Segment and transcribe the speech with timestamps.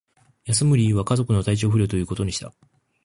[0.45, 2.51] 休む理由は、家族の体調不良ということにした